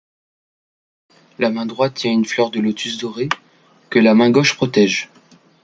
[1.37, 3.29] La main droite tient une fleur de lotus dorée,
[3.91, 5.11] que la main gauche protège.